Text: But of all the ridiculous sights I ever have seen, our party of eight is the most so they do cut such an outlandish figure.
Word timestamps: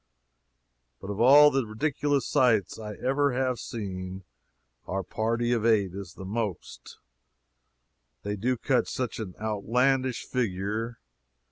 But 0.99 1.11
of 1.11 1.19
all 1.21 1.51
the 1.51 1.63
ridiculous 1.63 2.25
sights 2.25 2.79
I 2.79 2.95
ever 2.95 3.33
have 3.33 3.59
seen, 3.59 4.23
our 4.87 5.03
party 5.03 5.51
of 5.53 5.63
eight 5.63 5.93
is 5.93 6.15
the 6.15 6.25
most 6.25 6.89
so 6.89 6.97
they 8.23 8.35
do 8.35 8.57
cut 8.57 8.87
such 8.87 9.19
an 9.19 9.35
outlandish 9.39 10.25
figure. 10.25 10.97